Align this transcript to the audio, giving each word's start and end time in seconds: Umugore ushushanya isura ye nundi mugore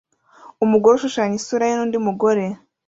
Umugore 0.65 0.93
ushushanya 0.95 1.35
isura 1.39 1.63
ye 1.69 1.73
nundi 1.75 1.97
mugore 2.07 2.43